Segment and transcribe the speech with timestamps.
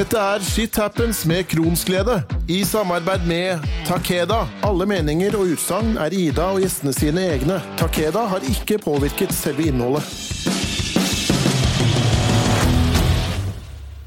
[0.00, 4.38] Dette er Shit Happens med Kronsglede, i samarbeid med Takeda.
[4.64, 7.58] Alle meninger og utsagn er Ida og gjestene sine egne.
[7.76, 10.06] Takeda har ikke påvirket selve innholdet.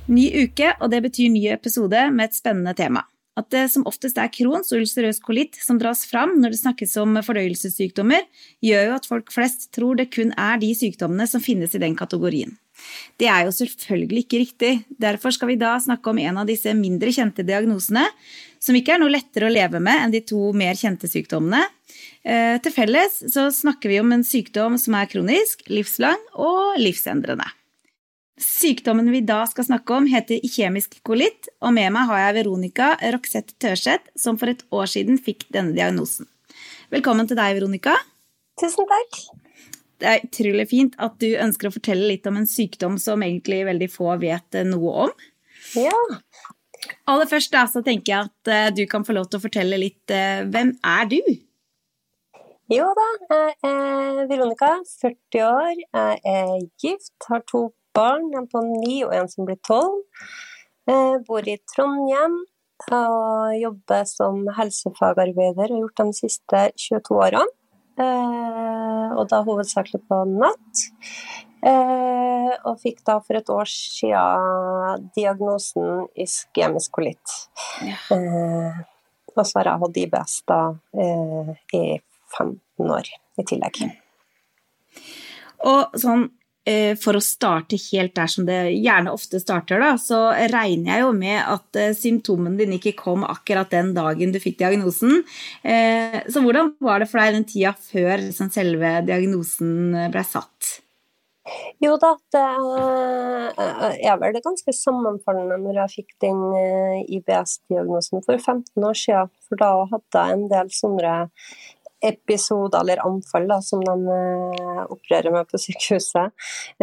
[0.10, 3.06] Ny uke, og det betyr ny episode med et spennende tema.
[3.38, 6.98] At det som oftest er Crohns og ulcerøs kolitt som dras fram når det snakkes
[7.06, 8.26] om fordøyelsessykdommer,
[8.66, 11.94] gjør jo at folk flest tror det kun er de sykdommene som finnes i den
[12.02, 12.58] kategorien.
[13.20, 14.72] Det er jo selvfølgelig ikke riktig.
[15.00, 18.06] Derfor skal vi da snakke om en av disse mindre kjente diagnosene,
[18.64, 21.66] som ikke er noe lettere å leve med enn de to mer kjente sykdommene.
[22.24, 27.50] Eh, til felles så snakker vi om en sykdom som er kronisk, livslang og livsendrende.
[28.40, 32.94] Sykdommen vi da skal snakke om, heter kjemisk kolitt, og med meg har jeg Veronica
[33.14, 36.28] Roxette Tørseth, som for et år siden fikk denne diagnosen.
[36.94, 38.00] Velkommen til deg, Veronica.
[38.60, 39.43] Tusen takk.
[40.04, 43.62] Det er utrolig fint at du ønsker å fortelle litt om en sykdom som egentlig
[43.70, 45.14] veldig få vet eh, noe om.
[45.80, 45.96] Ja.
[47.08, 49.80] Aller først da, så tenker jeg at uh, du kan få lov til å fortelle
[49.80, 51.22] litt uh, Hvem er du?
[52.74, 55.72] Jo da, jeg er Veronica, 40 år.
[55.80, 60.02] Jeg er gift, har to barn, en på ni og en som blir tolv.
[61.28, 62.42] Bor i Trondheim
[62.92, 67.46] og jobber som helsefagarbeider og har gjort de siste 22 årene.
[68.00, 70.86] Eh, og da hovedsakelig på natt.
[71.64, 77.38] Eh, og fikk da for et år siden diagnosen iskemisk kolitt.
[77.86, 78.00] Ja.
[78.18, 78.82] Eh,
[79.34, 80.60] og så har jeg hatt IBS da
[80.94, 81.86] i
[82.38, 83.08] 15 år
[83.42, 83.80] i tillegg.
[85.66, 86.28] Og sånn
[87.00, 91.10] for å starte helt der som det gjerne ofte starter, da, så regner jeg jo
[91.18, 95.26] med at eh, symptomene dine ikke kom akkurat den dagen du fikk diagnosen.
[95.64, 100.78] Eh, så hvordan var det for deg den tida før liksom, selve diagnosen ble satt?
[101.84, 102.44] Jo da, det
[104.08, 106.40] er vel ganske sammenfallende når jeg fikk den
[107.18, 109.34] IBS-diagnosen for 15 år siden.
[109.50, 111.18] For da hadde jeg en del sånne
[112.04, 116.34] episoder eller anfall da, som de eh, opererer med på sykehuset,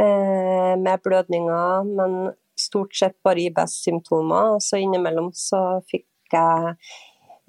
[0.01, 2.17] eh, med blødninger, men
[2.59, 4.57] stort sett bare IBS-symptomer.
[4.57, 6.75] Og så innimellom så fikk jeg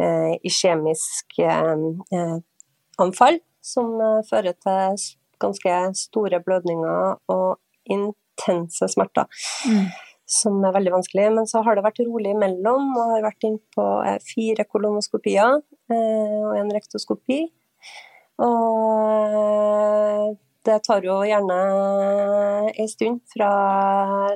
[0.02, 1.42] eh, iskjemisk
[3.02, 3.92] anfall, som
[4.30, 5.02] fører til
[5.42, 7.59] ganske store blødninger og
[7.90, 9.30] intense smerter.
[9.68, 9.92] Mm
[10.32, 11.26] som er veldig vanskelig.
[11.36, 13.88] Men så har det vært rolig imellom, og har vært inn på
[14.24, 17.42] fire kolonoskopier og en rektoskopi.
[18.42, 21.58] Og det tar jo gjerne
[22.69, 23.52] en stund fra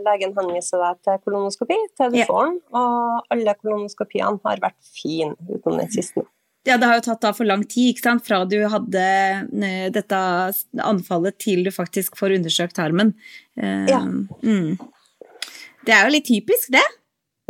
[0.06, 2.57] legen henviser deg til kolonoskopi, til du får den.
[2.78, 6.25] Og alle kolonoskopiene har vært fine utenom den siste.
[6.66, 8.23] Ja, det har jo tatt da for lang tid ikke sant?
[8.25, 10.19] fra du hadde eh, dette
[10.81, 13.13] anfallet til du faktisk får undersøkt tarmen.
[13.61, 14.01] Eh, ja.
[14.01, 14.73] Mm.
[15.85, 16.81] Det er jo litt typisk, det.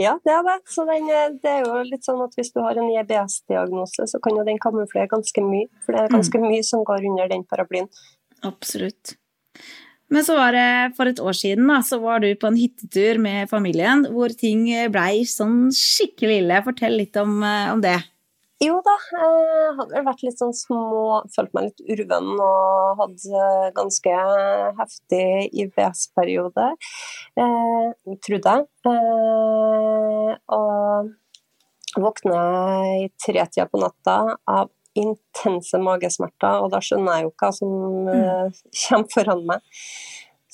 [0.01, 0.57] Ja, det er det.
[0.67, 4.19] Så den, eh, det er jo litt sånn at hvis du har en IBS-diagnose, så
[4.23, 5.69] kan jo den kamuflere ganske mye.
[5.85, 6.47] For det er ganske mm.
[6.51, 7.87] mye som går under den paraplyen.
[8.43, 9.15] Absolutt.
[10.11, 13.17] Men så var det for et år siden, da, så var du på en hyttetur
[13.23, 16.59] med familien hvor ting blei sånn skikkelig ille.
[16.67, 17.97] Fortell litt om, eh, om det.
[18.63, 24.13] Jo da, jeg hadde vært litt sånn små, følt meg litt urven og hadde ganske
[24.77, 25.25] heftig
[25.65, 26.69] IBS-periode,
[27.35, 28.65] eh, trodde jeg.
[28.93, 32.39] Eh, og våkna
[33.03, 34.17] i tretida på natta
[34.47, 37.73] av intense magesmerter, og da skjønner jeg jo hva som
[38.07, 38.55] mm.
[38.85, 39.83] kommer foran meg.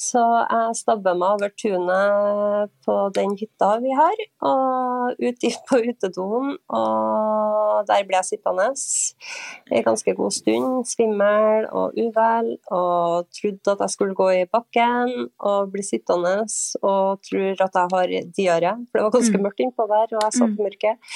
[0.01, 6.56] Så jeg stabber meg over tunet på den hytta vi har, og ut på utedoen.
[6.73, 13.85] Og der ble jeg sittende en ganske god stund, svimmel og uvel, og trodde at
[13.85, 16.38] jeg skulle gå i bakken og bli sittende
[16.81, 19.44] og tror at jeg har diaré, for det var ganske mm.
[19.45, 20.63] mørkt innpå der, og jeg satt i mm.
[20.66, 21.12] mørket.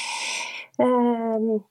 [0.75, 1.63] Um,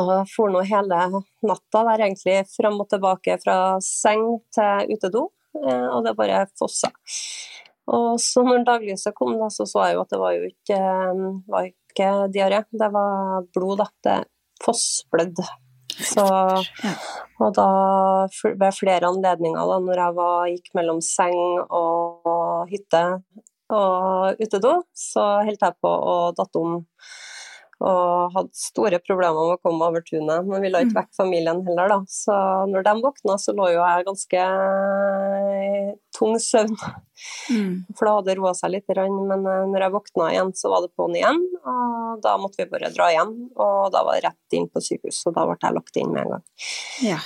[0.00, 0.98] og for nå hele
[1.46, 5.30] natta der egentlig fram og tilbake fra seng til utedo.
[5.58, 6.92] Eh, og det bare fossa.
[7.90, 10.76] Og så når daglyset kom, da, så så jeg jo at det var jo ikke,
[10.78, 13.88] eh, var ikke diaré, det var blod, da.
[14.06, 14.18] Det
[14.64, 15.46] fossblødde.
[16.00, 16.24] Så,
[17.42, 17.68] og da
[18.44, 21.36] ved flere anledninger, da, når jeg var, gikk mellom seng
[21.66, 23.02] og hytte
[23.70, 26.78] og utedo, så holdt jeg på å datte om
[27.80, 30.46] og hadde store problemer med å komme over tunet.
[30.46, 31.98] Men ville ikke vekk vekke familien heller, da.
[32.08, 32.36] Så
[32.70, 34.44] når de våkna, så lå jo jeg ganske
[36.16, 36.76] tung søvn.
[37.50, 37.72] Mm.
[37.96, 38.88] For da hadde det roa seg litt.
[38.90, 41.42] Men eh, når jeg våkna igjen, så var det på'n igjen.
[41.60, 43.34] Og da måtte vi bare dra hjem.
[43.56, 46.26] Og da var det rett inn på sykehus, og da ble jeg lagt inn med
[46.26, 46.46] en gang.
[47.04, 47.20] Ja.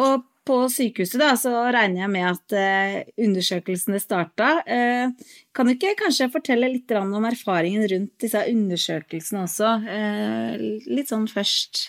[0.00, 4.50] Og på sykehuset da, så regner jeg med at eh, undersøkelsene starta.
[4.66, 5.12] Eh,
[5.54, 9.72] kan du ikke kanskje fortelle litt om erfaringen rundt disse undersøkelsene også?
[9.94, 11.86] Eh, litt sånn først.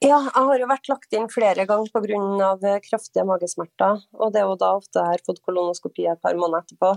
[0.00, 2.78] Ja, jeg har jo vært lagt inn flere ganger pga.
[2.84, 4.04] kraftige magesmerter.
[4.14, 6.92] Og det er jo da ofte jeg har fått kolonoskopi et par måneder etterpå.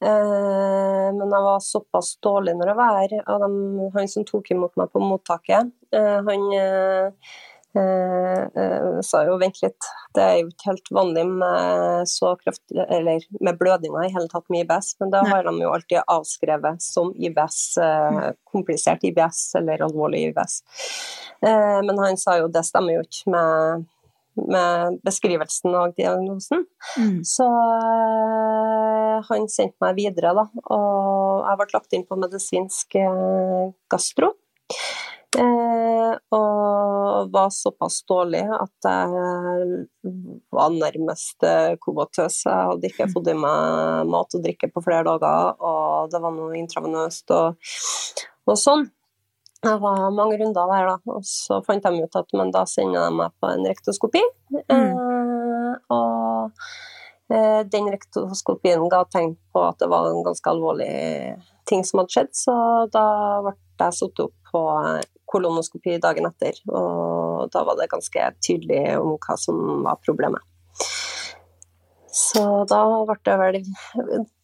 [0.00, 3.12] Men jeg var såpass dårlig når jeg var her.
[3.28, 6.46] Og han som tok imot meg på mottaket, han
[9.06, 9.86] sa jo vent litt,
[10.16, 14.48] det er jo ikke helt vanlig med så kraftig, eller med blødninger i hele tatt
[14.50, 18.40] med IBS, men da har de jo alltid avskrevet som IBS, eh, mm.
[18.50, 20.60] komplisert IBS eller alvorlig IBS.
[21.46, 23.86] Eh, men han sa jo det stemmer jo ikke med,
[24.50, 26.66] med beskrivelsen av diagnosen.
[26.98, 27.20] Mm.
[27.28, 33.70] Så eh, han sendte meg videre, da, og jeg ble lagt inn på medisinsk eh,
[33.92, 34.34] gastro.
[35.38, 39.84] Eh, og var såpass dårlig at jeg
[40.50, 41.78] var nærmest kobotøs.
[41.84, 42.38] komatøs.
[42.46, 46.34] Jeg hadde ikke fått i meg mat og drikke på flere dager, og det var
[46.34, 47.70] noe intravenøst og,
[48.50, 48.88] og sånn.
[49.62, 50.96] Det var mange runder der, da.
[51.12, 54.22] Og så fant de ut at men da sender de meg på en rektoskopi.
[54.56, 54.62] Mm.
[54.72, 56.64] Eh, og
[57.34, 60.90] eh, den rektoskopien ga tegn på at det var en ganske alvorlig
[61.68, 62.54] ting som hadde skjedd, så
[62.90, 63.04] da
[63.44, 64.62] ble jeg satt opp på
[65.30, 66.58] kolonoskopi dagen etter.
[66.68, 70.42] Og da var det ganske tydelig om hva som var problemet.
[72.10, 73.60] Så da ble det vel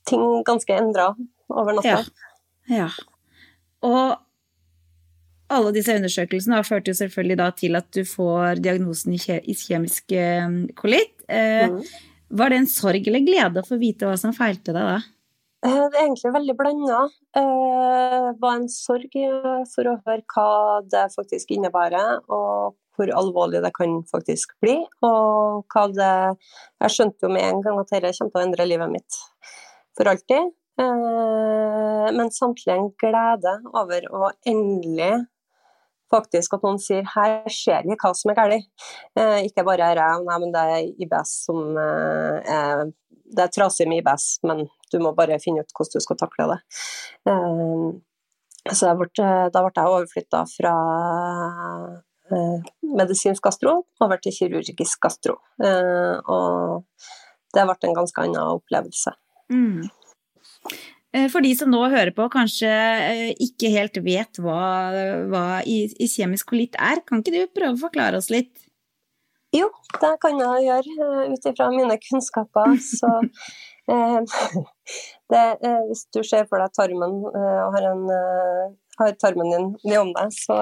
[0.07, 1.11] ting ganske endra
[1.51, 1.99] over natta.
[2.69, 2.87] Ja.
[2.87, 2.89] ja.
[3.87, 4.23] Og
[5.53, 10.15] alle disse undersøkelsene har ført jo selvfølgelig da til at du får diagnosen i kjemisk
[10.15, 10.47] eh,
[10.79, 11.15] kolitt.
[11.29, 11.83] Eh, mm.
[12.39, 14.97] Var det en sorg eller glede å få vite hva som feilte deg da?
[15.67, 16.99] Eh, det er egentlig veldig blanda.
[17.35, 20.51] Det eh, var en sorg eh, for å høre hva
[20.93, 24.77] det faktisk innebærer, og hvor alvorlig det kan faktisk bli.
[25.05, 26.13] Og hva det
[26.85, 29.19] Jeg skjønte jo med en gang at dette kommer til å endre livet mitt
[29.97, 30.53] for alltid.
[30.77, 35.15] Men samtidig en glede over å endelig
[36.13, 38.69] faktisk at noen sier her ser vi hva som er galt.
[39.49, 42.93] ikke bare er jeg, nei, men det er IBS som er
[43.35, 46.51] det er trasig med IBS, men du må bare finne ut hvordan du skal takle
[46.53, 46.61] det.
[47.27, 47.37] Så
[48.75, 49.11] så ble,
[49.53, 50.73] da ble jeg overflytta fra
[52.35, 52.67] eh,
[52.97, 55.37] medisinsk gastro over til kirurgisk gastro.
[55.63, 56.83] Eh, og
[57.55, 59.15] det ble en ganske annen opplevelse.
[59.53, 59.87] Mm.
[61.33, 62.69] For de som nå hører på, kanskje
[63.41, 64.91] ikke helt vet hva,
[65.31, 68.67] hva iskjemisk kolitt er, kan ikke du prøve å forklare oss litt?
[69.55, 69.71] Jo,
[70.03, 72.77] det kan jeg gjøre eh, ut ifra mine kunnskaper.
[72.83, 73.49] Så eh,
[75.33, 78.65] det, eh, hvis du ser for deg tarmen eh, og har, en, eh,
[79.01, 80.59] har tarmen din nedom deg, så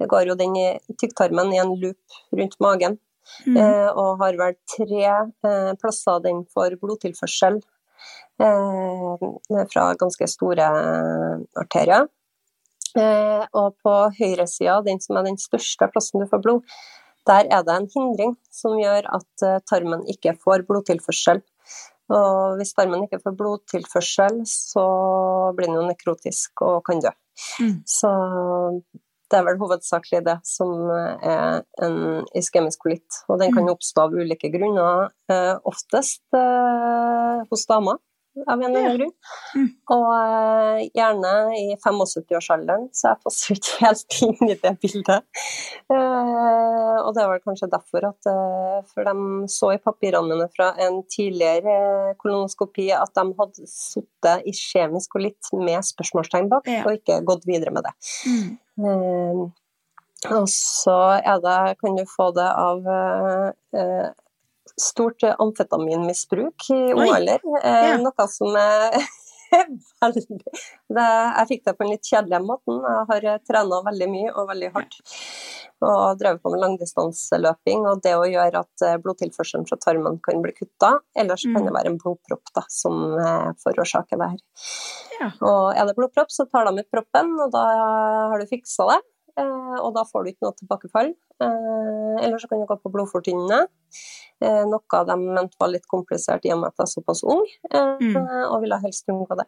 [0.00, 0.66] går jo den i
[1.00, 2.98] tykktarmen i en loop rundt magen.
[3.44, 3.56] Mm.
[3.58, 5.14] Eh, og har vel tre
[5.82, 7.58] plasser den får blodtilførsel
[8.36, 10.66] fra ganske store
[11.56, 12.04] arterier.
[13.56, 16.76] og på høyresida, den som er den største plassen du får blod,
[17.26, 21.42] der er det en hindring som gjør at eh, tarmen ikke får blodtilførsel.
[22.14, 24.86] Og hvis tarmen ikke får blodtilførsel, så
[25.56, 27.12] blir den jo nekrotisk og kan dø.
[27.60, 27.80] Mm.
[27.88, 28.10] Så
[29.26, 33.22] det er vel hovedsakelig det som er en iskemisk kolitt.
[33.26, 37.98] Og den kan jo oppstå av ulike grunner, eh, oftest eh, hos damer
[38.46, 39.12] av en eller annen grunn.
[39.56, 39.68] Mm.
[39.94, 45.44] Og uh, gjerne i 75-årsalderen, så jeg passer ikke helt inn i det bildet.
[45.92, 50.72] Uh, og det var kanskje derfor at uh, For de så i papirene mine fra
[50.82, 56.82] en tidligere kolonoskopi at de hadde sittet i kjemisk og litt med spørsmålstegn bak, ja.
[56.84, 57.94] og ikke gått videre med det.
[58.76, 59.46] Mm.
[60.36, 62.84] og så er det, kan du få det av
[64.76, 67.40] stort amfetaminmisbruk i ung alder.
[67.62, 67.96] Eh, ja.
[68.02, 68.98] Noe som er
[70.02, 70.22] veldig
[70.96, 72.76] Jeg fikk det på en litt kjedelig måte.
[72.76, 75.00] Jeg har eh, trena veldig mye og veldig hardt.
[75.86, 77.84] Og drevet på med langdistanseløping.
[77.90, 80.96] Og det å gjøre at eh, blodtilførselen fra tarmen kan bli kutta.
[81.18, 81.56] Ellers mm.
[81.56, 83.02] kan det være en blodpropp da, som
[83.64, 84.40] forårsaker det her.
[85.20, 85.32] Ja.
[85.40, 87.66] Og er det blodpropp, så tar de ut proppen, og da
[88.32, 89.02] har du fiksa det.
[89.36, 91.10] Og da får du ikke noe tilbakefall.
[91.42, 93.66] Eller så kan du gå på blodfortynnende.
[94.40, 97.44] Eh, noe de mente var litt komplisert i og med at jeg er såpass ung,
[97.70, 98.16] eh, mm.
[98.50, 99.46] og ville helst unngå det.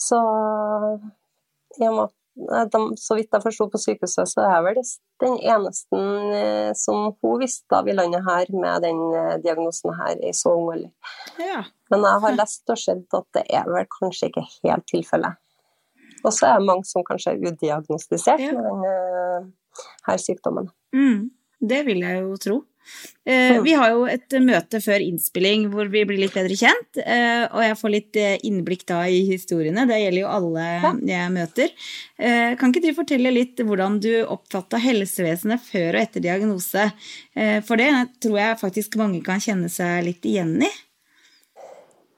[0.00, 0.20] Så
[1.84, 4.80] og de, så vidt jeg forsto på sykehuset, så er jeg vel
[5.22, 6.00] den eneste
[6.34, 8.98] eh, som hun visste av i landet her med den
[9.44, 10.90] diagnosen her i så ung alder.
[11.38, 11.62] Ja.
[11.92, 15.38] Men jeg har lest og sett at det er vel kanskje ikke helt tilfellet.
[16.24, 18.52] Og så er det mange som kanskje er udiagnostisert ja.
[18.56, 19.50] med
[20.04, 20.70] denne sykdommen.
[20.96, 21.28] Mm.
[21.64, 22.62] Det vil jeg jo tro.
[23.24, 27.46] Eh, vi har jo et møte før innspilling hvor vi blir litt bedre kjent, eh,
[27.48, 29.86] og jeg får litt eh, innblikk da i historiene.
[29.88, 30.66] Det gjelder jo alle
[31.08, 31.72] jeg møter.
[32.60, 36.86] Kan ikke du fortelle litt hvordan du oppfatta helsevesenet før og etter diagnose?
[37.66, 37.90] For det
[38.22, 40.70] tror jeg faktisk mange kan kjenne seg litt igjen i.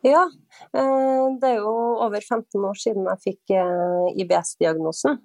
[0.06, 0.26] Ja,
[0.76, 3.54] det er jo over 15 år siden jeg fikk
[4.22, 5.18] IBS-diagnosen.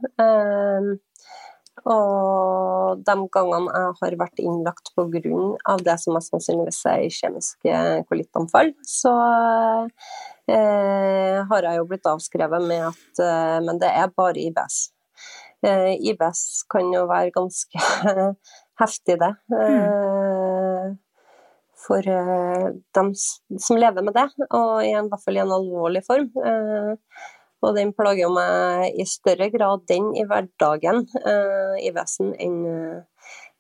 [1.90, 5.78] Og de gangene jeg har vært innlagt pga.
[5.82, 7.78] det som mest sannsynligvis er kjemiske
[8.10, 9.14] kolittanfall, så
[10.52, 14.92] eh, har jeg jo blitt avskrevet med at eh, Men det er bare IBS.
[15.66, 17.82] Eh, IBS kan jo være ganske
[18.82, 19.34] heftig, det.
[19.50, 20.41] Mm.
[21.82, 25.54] For eh, dem som lever med det, og i, en, i hvert fall i en
[25.56, 26.30] alvorlig form.
[26.38, 26.92] Eh,
[27.62, 32.56] og den plager meg i større grad den i hverdagen uh, i vesen enn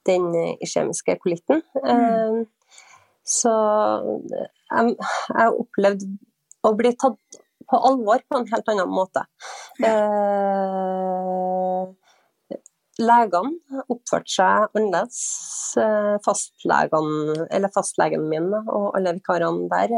[0.09, 0.25] den
[0.65, 1.61] kjemiske kolitten.
[1.85, 2.41] Uh,
[3.21, 3.53] så
[4.25, 4.95] jeg
[5.37, 6.07] har opplevd
[6.65, 9.23] å bli tatt på alvor på en helt annen måte.
[13.01, 15.19] Legene oppførte seg annerledes.
[16.25, 17.11] Fastlegen,
[17.49, 19.89] eller fastlegen min og alle vikarene der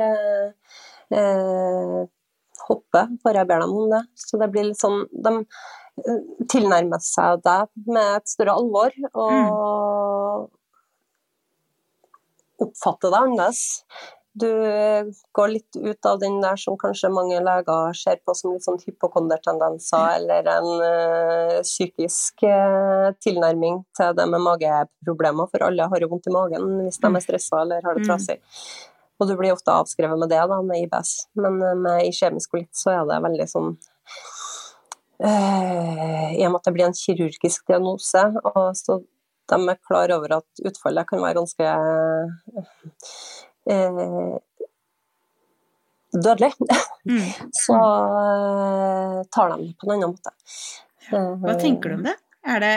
[2.68, 4.04] hoppe bare jeg ber dem om det.
[4.16, 6.20] Så det blir litt sånn De eh,
[6.52, 10.50] tilnærmer seg deg med et større alvor og mm.
[12.68, 13.64] oppfatter det annerledes.
[14.34, 14.50] Du
[15.32, 18.80] går litt ut av den der som kanskje mange leger ser på som litt sånn
[18.82, 26.10] hypokondertendenser, eller en ø, psykisk ø, tilnærming til det med mageproblemer, for alle har jo
[26.16, 27.20] vondt i magen hvis de er mm.
[27.28, 28.10] stressa eller har det mm.
[28.10, 28.40] trasig.
[29.22, 31.14] Og du blir ofte avskrevet med det, da, med IBS.
[31.38, 33.72] Men eh, med i kjemisk kolitt så er det veldig sånn
[35.24, 38.98] I og med at det blir en kirurgisk diagnose, og så
[39.52, 41.74] de er klar over at utfallet kan være ganske
[43.72, 44.36] øh,
[46.14, 46.52] dødelig,
[47.10, 47.30] mm.
[47.64, 50.36] så øh, tar de det på en annen måte.
[51.44, 52.16] Hva tenker du om det?
[52.48, 52.76] Er det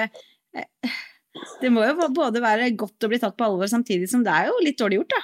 [1.60, 4.48] Det må jo både være godt å bli tatt på alvor, samtidig som det er
[4.48, 5.22] jo litt dårlig gjort, da?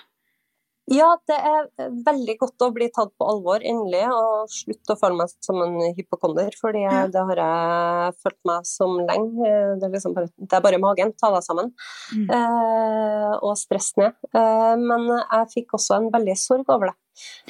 [0.90, 1.68] Ja, det er
[2.06, 5.76] veldig godt å bli tatt på alvor, endelig, og slutte å føle meg som en
[5.94, 6.50] hypokonder.
[6.58, 7.04] fordi ja.
[7.12, 9.52] det har jeg følt meg som lenge.
[9.78, 11.14] Det er, liksom bare, det er bare magen.
[11.22, 11.70] Ta deg sammen.
[12.10, 12.26] Mm.
[12.34, 14.18] Eh, og stress ned.
[14.34, 16.98] Eh, men jeg fikk også en veldig sorg over det.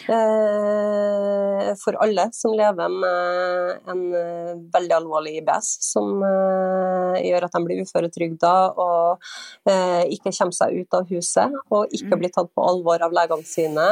[0.08, 7.54] Eh, for alle som lever med en eh, veldig alvorlig IBS, som eh, gjør at
[7.54, 8.52] de blir uføretrygda
[8.82, 9.28] og
[9.62, 12.20] ikke kommer seg ut av huset, og ikke mm.
[12.24, 13.86] blir tatt på alvor av legene sine.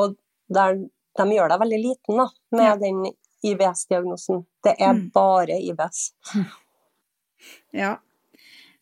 [0.00, 0.16] Og
[0.48, 0.78] der
[1.20, 3.02] de gjør deg veldig liten da, med den
[3.50, 4.44] IBS-diagnosen.
[4.64, 5.08] Det er mm.
[5.14, 6.06] bare IBS.
[7.76, 7.98] Ja,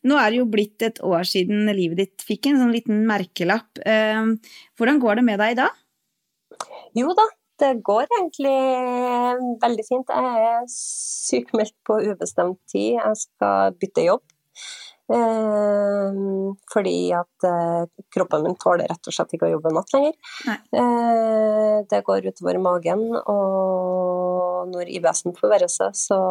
[0.07, 3.81] nå er det jo blitt et år siden livet ditt fikk en sånn liten merkelapp.
[3.83, 4.37] Ehm,
[4.79, 5.67] hvordan går det med deg da?
[6.97, 7.25] Jo da,
[7.59, 8.57] det går egentlig
[9.63, 10.13] veldig fint.
[10.15, 12.95] Jeg er sykmeldt på ubestemt tid.
[12.95, 14.23] Jeg skal bytte jobb.
[15.09, 20.15] Ehm, fordi at eh, kroppen min tåler rett og slett ikke å jobbe natt lenger.
[20.47, 26.21] Eh, det går utover magen, og når IBS-en forverrer seg, så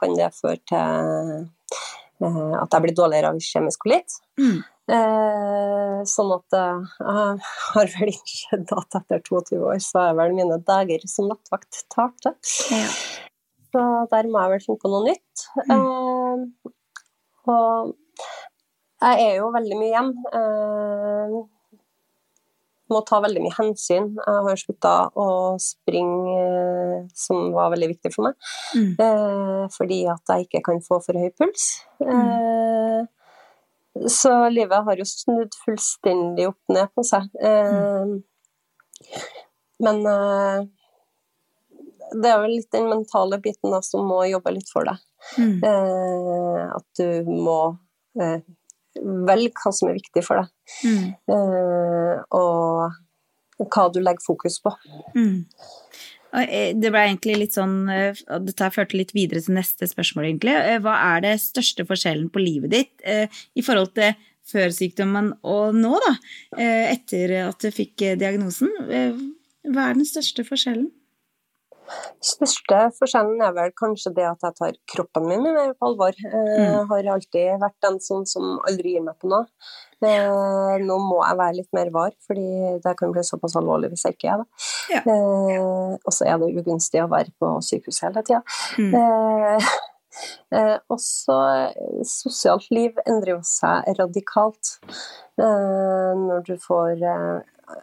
[0.00, 4.18] kan det føre til Eh, at jeg blir dårligere av kjemisk kolitt.
[4.40, 4.60] Mm.
[4.90, 10.34] Eh, sånn at eh, jeg har vel innsett at etter 22 år så er vel
[10.34, 12.34] mine dager som nattvakt talte.
[12.74, 12.88] Ja.
[13.70, 15.44] Så der må jeg vel finne på noe nytt.
[15.68, 15.76] Mm.
[15.76, 16.72] Eh,
[17.50, 17.94] og
[19.00, 20.34] jeg er jo veldig mye hjemme.
[20.40, 21.38] Eh,
[22.92, 24.10] må ta veldig mye hensyn.
[24.18, 25.28] Jeg har slutta å
[25.62, 28.92] springe, eh, som var veldig viktig for meg, mm.
[29.06, 31.70] eh, fordi at jeg ikke kan få for høy puls.
[32.02, 32.10] Mm.
[32.10, 33.00] Eh,
[34.10, 37.26] så livet har jo snudd fullstendig opp ned på seg.
[37.42, 38.20] Eh, mm.
[39.86, 40.68] Men eh,
[42.14, 45.02] det er vel litt den mentale biten da, som må jobbe litt for deg.
[45.38, 45.58] Mm.
[45.66, 47.60] Eh, at du må
[49.00, 50.50] velg hva som er viktig for deg,
[50.84, 51.04] mm.
[51.32, 54.72] uh, og hva du legger fokus på.
[55.16, 55.44] Mm.
[56.40, 60.54] Eh, det ble egentlig litt sånn eh, Dette førte litt videre til neste spørsmål, egentlig.
[60.84, 64.14] Hva er det største forskjellen på livet ditt i forhold til
[64.50, 66.14] før sykdommen og nå, da?
[66.90, 68.70] Etter at du fikk diagnosen.
[68.88, 70.88] Hva er den største forskjellen?
[72.24, 76.16] Største forskjellen er vel kanskje det at jeg tar kroppen min mer på alvor.
[76.16, 76.88] Jeg eh, mm.
[76.90, 79.46] har alltid vært den sånn som aldri gir meg på noe.
[80.00, 84.06] Men nå må jeg være litt mer var, fordi det kan bli såpass alvorlig hvis
[84.06, 84.66] jeg ikke er det.
[84.94, 85.02] Ja.
[85.04, 88.40] Eh, og så er det ugunstig å være på sykehus hele tida.
[88.80, 88.96] Mm.
[90.50, 91.36] Eh, også
[92.02, 94.72] sosialt liv endrer jo seg radikalt
[95.38, 97.76] eh, når du får eh,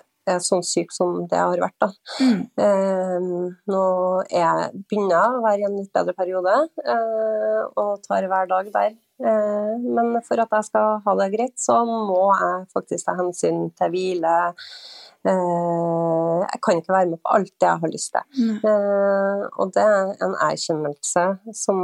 [0.43, 1.77] sånn syk som det har vært.
[1.81, 1.89] Da.
[2.21, 2.39] Mm.
[2.65, 3.27] Eh,
[3.71, 3.83] nå
[4.31, 8.71] jeg begynner jeg å være i en litt bedre periode eh, og tar hver dag
[8.73, 8.95] der.
[9.17, 13.67] Eh, men for at jeg skal ha det greit, så må jeg faktisk ta hensyn
[13.77, 14.35] til hvile.
[15.27, 18.25] Eh, jeg kan ikke være med på alt det jeg har lyst til.
[18.37, 18.57] Mm.
[19.57, 21.25] og det er en erkjennelse
[21.57, 21.81] som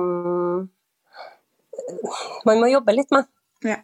[2.46, 3.28] man må jobbe litt med.
[3.66, 3.82] Ja.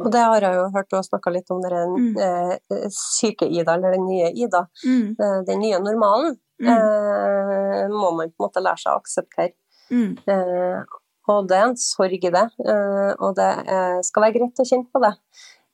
[0.00, 2.20] Og det har jeg jo hørt du har snakka litt om, den mm.
[2.24, 4.64] eh, syke Ida, eller den nye Ida.
[4.86, 5.16] Mm.
[5.20, 6.70] Eh, den nye normalen mm.
[6.72, 9.52] eh, må man på en måte lære seg å akseptere.
[9.92, 10.14] Mm.
[10.32, 10.98] Eh,
[11.32, 13.50] og det er en sorg i det, eh, og det
[14.08, 15.12] skal være greit å kjenne på det.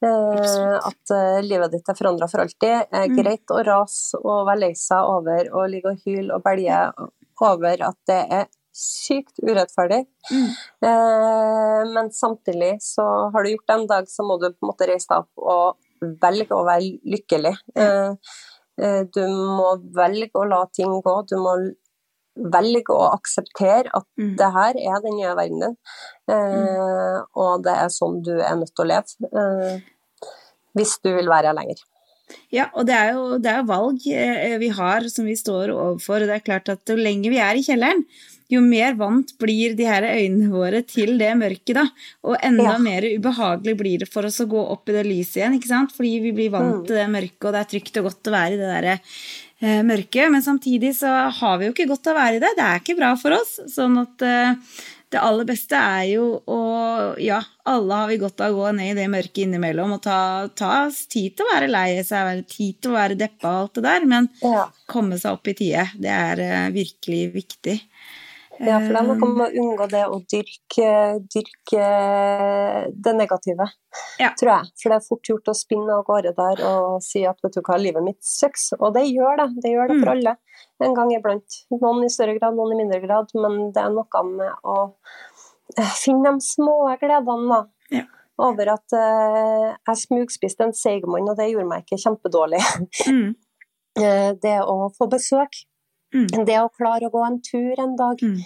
[0.04, 1.14] Eh, at
[1.46, 2.90] livet ditt er forandra for alltid.
[2.90, 3.16] Er mm.
[3.22, 6.82] greit å rase og være lei seg over og ligge og hyle og belge
[7.38, 8.46] over at det er
[8.78, 10.04] sykt urettferdig.
[10.30, 10.46] Mm.
[10.88, 13.04] Eh, men samtidig så
[13.34, 15.42] har du gjort det en dag, så må du på en måte reise deg opp
[15.54, 17.54] og velge å være lykkelig.
[17.74, 18.38] Eh,
[18.80, 19.22] eh, du
[19.58, 21.16] må velge å la ting gå.
[21.30, 21.56] Du må
[22.38, 24.34] velge å akseptere at mm.
[24.38, 25.78] det her er den nye verden din,
[26.30, 27.24] mm.
[27.34, 29.30] og det er sånn du er nødt til å leve.
[29.42, 30.28] Eh,
[30.78, 31.82] hvis du vil være her lenger.
[32.52, 35.72] Ja, og det er, jo, det er jo valg eh, vi har som vi står
[35.72, 36.22] overfor.
[36.22, 38.04] og det er klart at Jo lenger vi er i kjelleren,
[38.48, 41.84] jo mer vant blir de her øynene våre til det mørket, da.
[42.24, 42.76] Og enda ja.
[42.80, 45.94] mer ubehagelig blir det for oss å gå opp i det lyset igjen, ikke sant.
[45.96, 46.84] Fordi vi blir vant mm.
[46.88, 49.82] til det mørket, og det er trygt og godt å være i det derre eh,
[49.86, 50.32] mørket.
[50.34, 52.54] Men samtidig så har vi jo ikke godt av å være i det.
[52.56, 53.58] Det er ikke bra for oss.
[53.74, 54.78] Sånn at eh,
[55.08, 56.58] det aller beste er jo å
[57.22, 57.38] Ja,
[57.68, 60.88] alle har vi godt av å gå ned i det mørket innimellom og ta, ta
[60.88, 64.06] tid til å være lei seg, tid til å være deppa og alt det der,
[64.08, 64.66] men ja.
[64.88, 65.86] komme seg opp i tide.
[65.96, 67.76] Det er uh, virkelig viktig.
[68.58, 70.88] Ja, for er noe med å unngå det å dyrke,
[71.30, 71.88] dyrke
[72.90, 73.68] det negative,
[74.18, 74.32] ja.
[74.40, 74.72] tror jeg.
[74.80, 77.60] For det er fort gjort å spinne av gårde der og si at vet du
[77.62, 78.72] hva, livet mitt sucks.
[78.80, 79.48] Og det gjør det.
[79.62, 80.14] Det gjør det for mm.
[80.16, 80.34] alle.
[80.88, 81.60] En gang iblant.
[81.74, 83.30] Noen i større grad, noen i mindre grad.
[83.38, 84.78] Men det er noe med å
[85.78, 87.62] eh, finne de små gledene, da.
[87.94, 88.04] Ja.
[88.38, 92.60] Over at uh, jeg smugspiste en seigmann, og det gjorde meg ikke kjempedårlig.
[93.06, 93.32] Mm.
[94.02, 95.62] uh, det å få besøk
[96.14, 96.44] Mm.
[96.48, 98.22] Det å klare å gå en tur en dag.
[98.22, 98.38] Mm.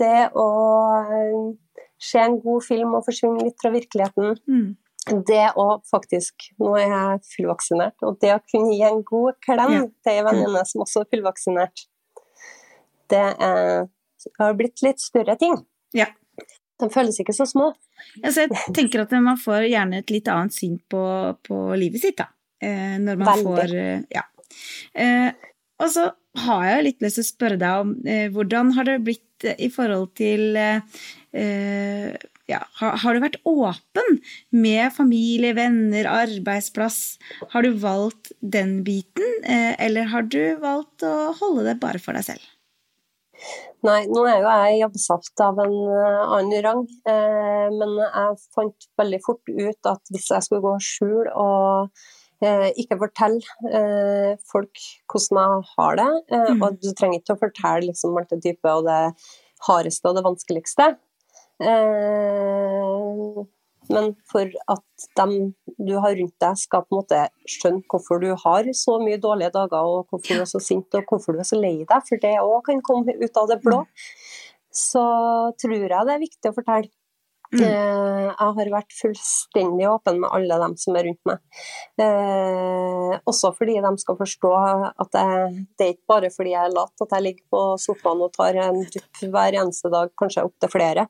[0.00, 0.48] Det å
[1.02, 4.36] eh, se en god film og forsvinne litt fra virkeligheten.
[4.50, 4.74] Mm.
[5.26, 9.74] Det å faktisk Nå er jeg fullvaksinert, og det å kunne gi en god klem
[9.76, 9.82] ja.
[10.02, 11.84] til ei venninne som også er fullvaksinert,
[13.12, 13.86] det er,
[14.40, 15.54] har blitt litt større ting.
[15.94, 16.08] Ja.
[16.80, 17.70] De føles ikke så små.
[18.20, 21.02] Altså, jeg tenker at man får gjerne et litt annet syn på,
[21.46, 22.28] på livet sitt, da.
[22.60, 23.46] Eh, når man Veldig.
[23.46, 24.26] får eh, Ja.
[24.96, 25.30] Eh,
[25.82, 26.06] og så
[26.44, 29.58] har jeg litt lyst til å spørre deg om eh, hvordan har det blitt eh,
[29.66, 31.04] i forhold til eh,
[31.36, 34.18] eh, ja, har, har, du vært åpen
[34.54, 37.18] med familie, venner, arbeidsplass?
[37.54, 42.16] Har du valgt den biten, eh, eller har du valgt å holde det bare for
[42.16, 42.52] deg selv?
[43.84, 48.86] Nei, nå er jo jeg jobbsalt av en uh, annen rang, eh, men jeg fant
[48.98, 53.38] veldig fort ut at hvis jeg skulle gå skjul og Eh, ikke fortell
[53.72, 56.62] eh, folk hvordan jeg har det, eh, mm.
[56.62, 59.02] og du trenger ikke å fortelle liksom, alt det dype og det
[59.66, 60.90] hardeste og det vanskeligste.
[63.86, 68.28] Men for at dem du har rundt deg skal på en måte skjønne hvorfor du
[68.42, 71.48] har så mye dårlige dager, og hvorfor du er så sint og hvorfor du er
[71.48, 74.06] så lei deg, for det òg kan komme ut av det blå, mm.
[74.74, 75.06] så
[75.62, 76.92] tror jeg det er viktig å fortelle.
[77.56, 77.64] Mm.
[77.64, 81.42] Eh, jeg har vært fullstendig åpen med alle dem som er rundt meg.
[82.02, 84.52] Eh, også fordi de skal forstå
[84.92, 88.24] at jeg, det er ikke bare fordi jeg er lat at jeg ligger på sofaen
[88.26, 91.06] og tar en dupp hver eneste dag, kanskje opptil flere.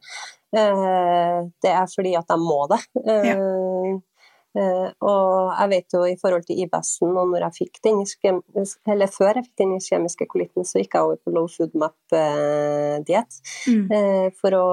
[0.56, 2.82] Eh, det er fordi at jeg må det.
[3.06, 3.36] Ja.
[4.56, 8.00] Uh, og jeg vet jo i forhold til IBS-en, og når jeg fikk den,
[8.88, 13.36] eller før jeg fikk den kjemiske kolitten, så gikk jeg over på low food map-diett
[13.36, 13.84] uh, mm.
[13.92, 14.66] uh, for å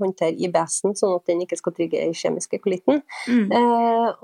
[0.00, 3.04] håndtere IBS-en, sånn at den ikke skal trygge den kjemiske kolitten.
[3.30, 3.50] Mm.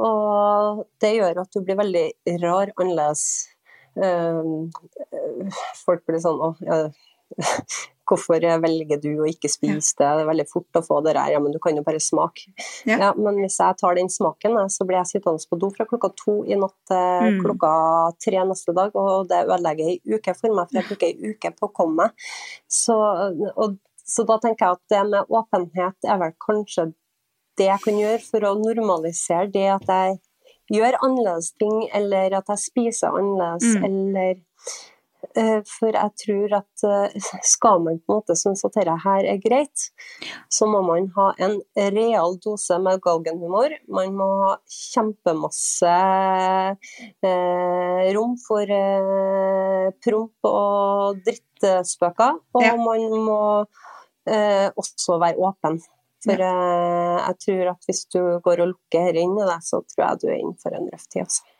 [0.03, 2.07] og det gjør at du blir veldig
[2.42, 3.23] rar, annerledes.
[5.85, 6.81] folk blir sånn å, ja,
[8.07, 10.07] Hvorfor velger du å ikke spise det?
[10.07, 12.53] Det er veldig fort å få det der, ja, men du kan jo bare smake.
[12.88, 12.99] Ja.
[13.01, 16.12] ja men hvis jeg tar den smaken, så blir jeg sittende på do fra klokka
[16.19, 17.40] to i natt til mm.
[17.45, 17.73] klokka
[18.23, 21.53] tre neste dag, og det ødelegger ei uke for meg, for jeg bruker ei uke
[21.57, 22.31] på å komme meg.
[22.71, 22.97] Så,
[23.57, 26.90] og, så da tenker jeg at det med åpenhet er vel kanskje
[27.57, 30.19] det jeg kan gjøre for å normalisere det at jeg
[30.77, 33.87] gjør annerledes ting, eller at jeg spiser annerledes, mm.
[33.88, 34.42] eller
[35.68, 39.40] for jeg tror at eh, skal man på en måte synes at dette her er
[39.42, 39.88] greit,
[40.53, 43.75] så må man ha en real dose med galgenhumor.
[43.92, 45.96] Man må ha kjempemasse
[47.27, 52.40] eh, rom for eh, promp og drittspøker.
[52.57, 52.72] Og ja.
[52.81, 53.42] man må
[54.31, 55.81] eh, også være åpen.
[56.27, 60.22] For eh, jeg tror at hvis du går og lukker her inne, så tror jeg
[60.22, 61.27] du er inne for en røff tid.
[61.27, 61.56] Altså.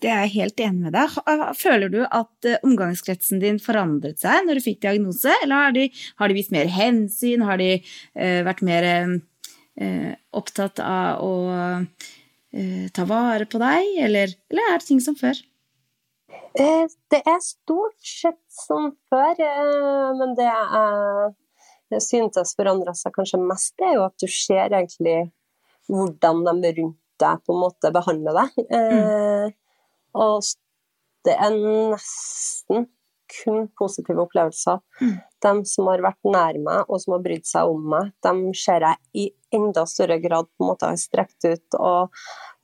[0.00, 1.16] Det er jeg helt enig med deg.
[1.60, 5.90] Føler du at eh, omgangskretsen din forandret seg når du fikk diagnose, eller har de,
[6.20, 7.44] har de vist mer hensyn?
[7.44, 10.08] Har de uh, vært mer uh,
[10.40, 15.36] opptatt av å uh, ta vare på deg, eller, eller, er det ting som før?
[16.56, 19.38] Det er stort sett som før,
[20.18, 25.28] men det jeg syntes forandra seg kanskje mest, det er jo at du ser egentlig
[25.90, 28.48] hvordan de rundt deg på en måte behandle det.
[28.70, 29.50] Eh,
[30.10, 30.20] Mm.
[30.20, 30.42] Og
[31.26, 32.88] det er nesten
[33.30, 34.80] kun positive opplevelser.
[35.00, 35.18] Mm.
[35.44, 38.82] De som har vært nær meg og som har brydd seg om meg, de ser
[38.82, 42.10] jeg i enda større grad på en måte har strekt ut og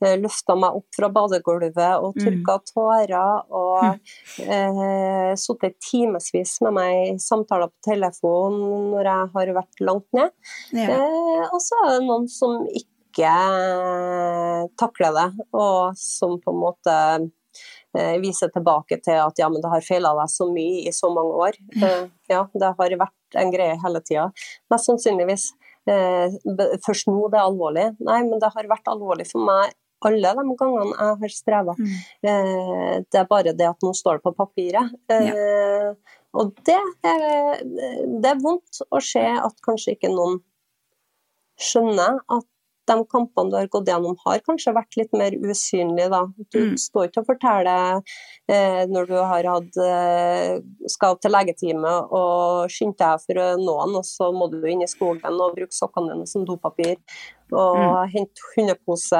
[0.03, 2.65] eh, løfta meg opp fra badegulvet og tørka mm.
[2.69, 4.03] tårer og mm.
[4.51, 8.59] uh, sittet timevis med meg i samtaler på telefon
[8.93, 10.35] når jeg har vært langt ned.
[10.75, 10.91] Ja.
[10.99, 12.96] Eh, og så er det noen som ikke
[14.77, 16.95] takler det, og som på en måte
[17.97, 21.09] Eh, viser tilbake til at ja, men det har feila deg så mye i så
[21.13, 21.57] mange år.
[21.79, 24.27] Eh, ja, det har vært en greie hele tida.
[24.71, 25.47] Mest sannsynligvis
[25.89, 26.35] eh,
[26.85, 27.87] først nå det er alvorlig.
[28.03, 29.73] Nei, men det har vært alvorlig for meg
[30.05, 31.73] alle de gangene jeg har streva.
[31.73, 33.05] Mm.
[33.09, 34.91] Det er bare det at nå står det på papiret.
[35.09, 35.95] Ja.
[36.37, 40.37] Og det er, det er vondt å se at kanskje ikke noen
[41.57, 42.45] skjønner at
[42.87, 46.09] de kampene du har gått gjennom, har kanskje vært litt mer usynlige.
[46.13, 46.23] Da.
[46.53, 46.75] Du mm.
[46.81, 48.01] står ikke og forteller
[48.51, 50.57] eh, når du har hatt eh,
[50.91, 55.41] skal til legetime og skyndte deg for han, og så må du inn i skogen
[55.41, 56.97] og bruke sokkene dine som dopapir.
[57.55, 58.09] Og mm.
[58.11, 59.19] hente hundepose,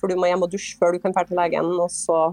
[0.00, 2.30] for du må hjem og dusje før du kan dra til legen, og så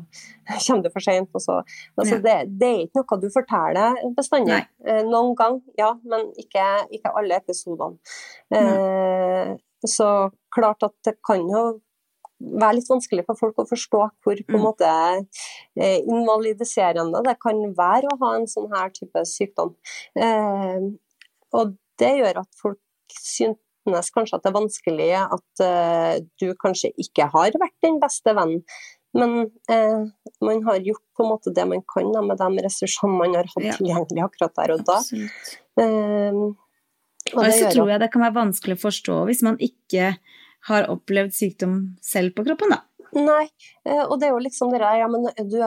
[0.65, 1.29] kommer du for seint.
[1.35, 1.59] Altså,
[1.99, 2.21] ja.
[2.23, 4.61] det, det, er ikke noe du forteller bestandig.
[4.87, 7.99] Eh, noen gang, ja, men ikke, ikke alle episodene.
[8.55, 9.55] Eh,
[9.91, 10.09] så
[10.55, 11.65] klart at det kan jo
[12.35, 14.65] være litt vanskelig for folk å forstå hvor på en mm.
[14.65, 14.89] måte
[15.79, 19.75] eh, invalidiserende det kan være å ha en sånn her type sykdom.
[20.19, 20.89] Eh,
[21.55, 22.81] og det gjør at folk
[23.15, 28.35] synes kanskje at det er vanskelig at eh, du kanskje ikke har vært den beste
[28.35, 28.65] vennen.
[29.15, 30.01] Men eh,
[30.43, 33.47] man har gjort på en måte det man kan da, med de ressursene man har
[33.47, 34.97] hatt tilgjengelig akkurat der og da.
[35.79, 36.41] Eh,
[37.35, 40.15] og, og så tror jeg det kan være vanskelig å forstå hvis man ikke
[40.69, 42.81] har opplevd sykdom selv på kroppen, da.
[43.15, 43.47] Nei,
[43.87, 45.57] eh, og det er jo liksom det der, ja, men du,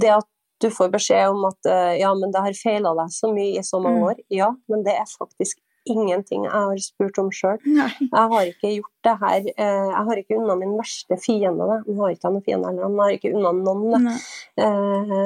[0.00, 0.28] det at
[0.60, 3.66] du får beskjed om at eh, ja, men det har feila deg så mye i
[3.66, 4.06] så mange mm.
[4.10, 7.56] år, ja, men det er faktisk ingenting jeg har spurt om sjøl.
[7.64, 11.78] Jeg har ikke gjort det her eh, Jeg har ikke unna min verste fiende.
[11.86, 14.10] Nå har ikke noen fiende heller, han har ikke unna noen.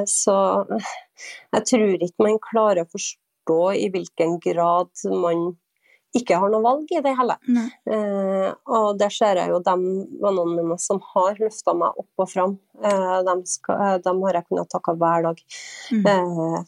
[0.09, 0.37] Så
[1.57, 3.24] jeg tror ikke man klarer å forstå
[3.77, 5.53] i hvilken grad man
[6.15, 7.41] ikke har noe valg i det heller.
[7.91, 9.75] Eh, og der ser jeg jo de
[10.23, 12.55] vennene mine som har løfta meg opp og fram.
[12.79, 15.43] Eh, dem, skal, eh, dem, har jeg kunnet takke hver dag.
[15.91, 16.07] Mm.
[16.13, 16.61] Eh,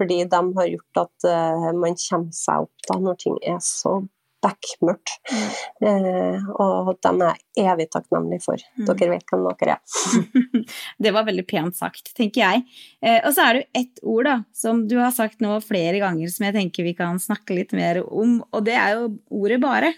[0.00, 3.98] fordi de har gjort at eh, man kommer seg opp da når ting er så
[4.44, 5.14] bekmørkt.
[5.32, 5.48] Mm.
[5.88, 8.60] Eh, og dem er jeg evig takknemlig for.
[8.76, 8.86] Mm.
[8.90, 10.38] Dere vet hvem dere er.
[11.06, 12.64] det var veldig pent sagt, tenker jeg.
[13.04, 16.00] Eh, og så er det jo ett ord da, som du har sagt nå flere
[16.02, 19.60] ganger som jeg tenker vi kan snakke litt mer om, og det er jo ordet
[19.62, 19.94] 'bare'.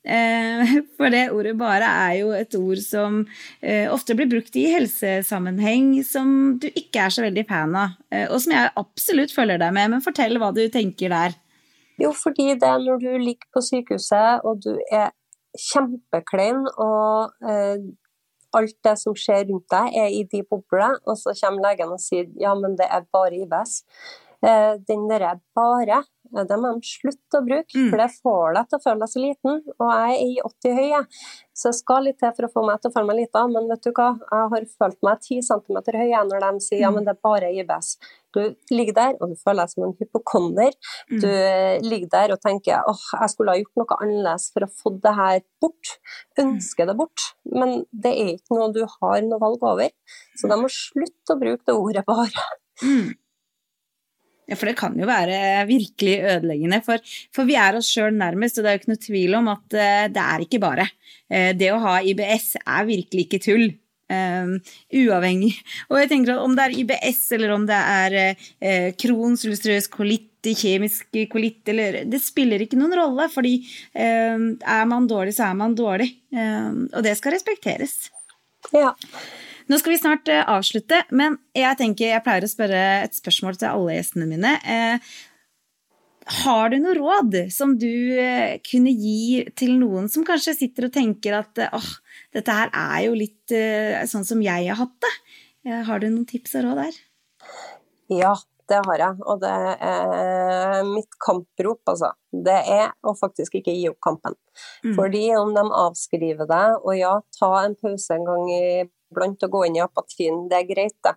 [0.00, 3.20] Eh, for det ordet 'bare' er jo et ord som
[3.60, 8.26] eh, ofte blir brukt i helsesammenheng som du ikke er så veldig fan av, eh,
[8.30, 9.92] og som jeg absolutt følger deg med.
[9.92, 11.36] Men fortell hva du tenker der.
[12.00, 15.10] Jo, fordi det er når du ligger på sykehuset og du er
[15.58, 17.82] kjempeklein og eh,
[18.56, 22.02] alt det som skjer rundt deg er i de boblene, og så kommer legen og
[22.02, 23.82] sier ja, men det er bare IBS.
[24.42, 27.88] Eh, den derre bare det må de slutte å bruke, mm.
[27.90, 29.60] for det får deg til å føle deg så liten.
[29.76, 31.20] Og jeg er i 80 høy,
[31.60, 33.54] så jeg skal litt til for å få meg til å føle meg liten.
[33.56, 36.90] Men vet du hva, jeg har følt meg 10 cm høy når de sier ja,
[36.90, 36.98] mm.
[36.98, 37.94] men det er bare IBS.
[38.30, 38.40] Du
[38.70, 40.76] ligger der og du føler deg som en hypokonder.
[41.10, 41.22] Mm.
[41.24, 41.30] Du
[41.88, 45.14] ligger der og tenker åh, jeg skulle ha gjort noe annerledes for å få det
[45.18, 45.96] her bort.
[46.40, 47.32] Ønsker det bort.
[47.50, 49.90] Men det er ikke noe du har noe valg over.
[50.38, 52.46] Så de må slutte å bruke det ordet bare.
[52.80, 53.10] Mm.
[54.50, 56.80] Ja, for det kan jo være virkelig ødeleggende.
[56.82, 59.50] For, for vi er oss sjøl nærmest, og det er jo ikke noe tvil om
[59.52, 60.88] at uh, det er ikke bare.
[61.30, 63.70] Uh, det å ha IBS er virkelig ikke tull.
[64.10, 64.56] Um,
[64.90, 65.52] uavhengig.
[65.86, 69.86] Og jeg tenker at om det er IBS, eller om det er uh, Crohns ulcerøs
[69.92, 73.60] kolitt, kjemisk kolitt, eller Det spiller ikke noen rolle, fordi
[73.94, 76.08] um, er man dårlig, så er man dårlig.
[76.34, 78.00] Um, og det skal respekteres.
[78.74, 78.96] Ja.
[79.70, 83.58] Nå skal vi snart uh, avslutte, men jeg tenker jeg pleier å spørre et spørsmål
[83.60, 84.56] til alle gjestene mine.
[84.66, 85.12] Uh,
[86.42, 87.86] har du noe råd som du
[88.18, 92.74] uh, kunne gi til noen som kanskje sitter og tenker at åh, oh, dette her
[92.74, 93.54] er jo litt
[94.10, 95.14] sånn som jeg har hatt det?
[95.84, 96.98] har du noen tips og råd der?
[98.16, 98.30] Ja,
[98.70, 99.18] det har jeg.
[99.28, 99.50] Og det
[99.84, 102.14] er mitt kamprop, altså.
[102.32, 104.38] Det er å faktisk ikke gi opp kampen.
[104.86, 104.94] Mm.
[104.96, 108.48] Fordi om de avskriver deg, og ja, ta en pause en gang
[109.10, 111.16] iblant å gå inn i apatien, det er greit, det.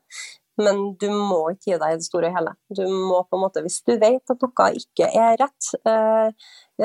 [0.61, 2.51] Men du må ikke gi deg i det store og hele.
[2.77, 6.29] Du må på en måte, Hvis du vet at noe ikke er rett, øh,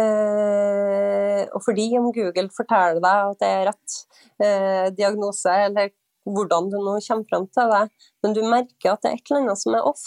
[0.01, 3.99] øh, og fordi om Google forteller deg at det er rett
[4.41, 5.93] øh, diagnose, eller
[6.29, 7.85] hvordan du nå kommer fram til det,
[8.23, 10.07] men du merker at det er et eller annet som er off,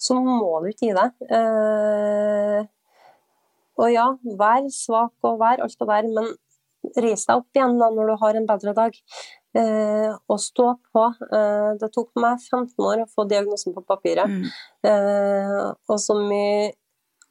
[0.00, 1.28] så må du ikke gi deg.
[1.38, 2.64] Eh,
[3.80, 4.08] og ja,
[4.40, 6.32] vær svak og vær alt det der, men
[7.00, 9.00] reis deg opp igjen da når du har en bedre dag.
[9.54, 11.02] Eh, å stå på.
[11.30, 14.26] Eh, det tok meg 15 år å få diagnosen på papiret.
[14.26, 14.48] Mm.
[14.90, 16.72] Eh, og så mye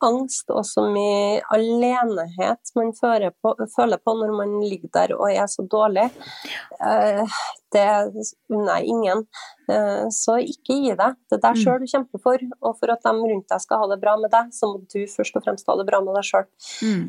[0.03, 5.47] angst og så mye alenehet man på, føler på når man ligger der og er
[5.51, 6.09] så dårlig.
[6.83, 7.35] Eh,
[7.73, 7.87] det
[8.51, 9.25] unner jeg ingen.
[9.71, 11.19] Eh, så ikke gi deg.
[11.27, 11.61] Det er deg mm.
[11.63, 12.47] sjøl du kjemper for.
[12.61, 15.03] Og for at de rundt deg skal ha det bra med deg, så må du
[15.11, 16.49] først og fremst ha det bra med deg sjøl.
[16.83, 17.05] Mm.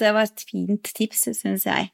[0.00, 1.92] Det var et fint tips, syns jeg.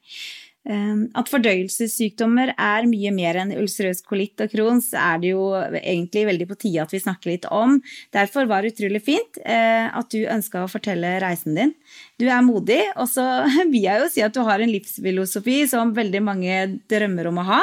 [0.67, 5.45] Ehm, at fordøyelsessykdommer er mye mer enn ulcerøs kolitt og Crohns, er det jo
[5.79, 7.79] egentlig veldig på tide at vi snakker litt om.
[8.15, 11.75] Derfor var det utrolig fint eh, at du ønska å fortelle reisen din.
[12.19, 13.25] Du er modig, og så
[13.73, 16.59] vil jeg jo si at du har en livsfilosofi som veldig mange
[16.91, 17.63] drømmer om å ha.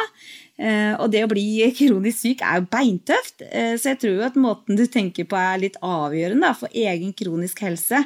[0.63, 1.43] Eh, og det å bli
[1.75, 5.39] kronisk syk er jo beintøft, eh, så jeg tror jo at måten du tenker på
[5.39, 8.03] er litt avgjørende for egen kronisk helse.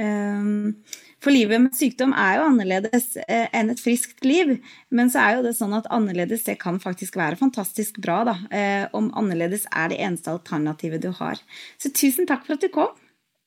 [0.00, 0.80] Ehm,
[1.20, 4.54] for livet med sykdom er jo annerledes eh, enn et friskt liv.
[4.88, 8.36] Men så er jo det sånn at annerledes det kan faktisk være fantastisk bra, da.
[8.48, 11.42] Eh, om annerledes er det eneste alternativet du har.
[11.76, 12.94] Så tusen takk for at du kom.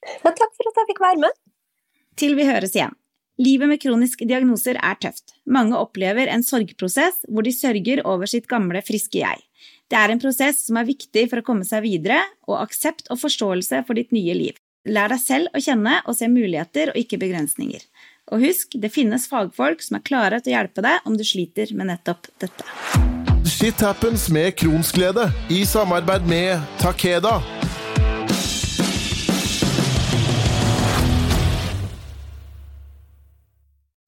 [0.05, 1.39] Ja, takk for at jeg fikk være med.
[2.19, 2.93] Til vi høres igjen.
[3.41, 5.32] Livet med kroniske diagnoser er tøft.
[5.45, 9.41] Mange opplever en sorgprosess hvor de sørger over sitt gamle, friske jeg.
[9.91, 13.19] Det er en prosess som er viktig for å komme seg videre, og aksept og
[13.21, 14.57] forståelse for ditt nye liv.
[14.89, 17.83] Lær deg selv å kjenne og se muligheter og ikke begrensninger.
[18.31, 21.71] Og husk, det finnes fagfolk som er klare til å hjelpe deg om du sliter
[21.75, 22.67] med nettopp dette.
[23.47, 27.37] Shit happens med Kronsglede i samarbeid med Takeda.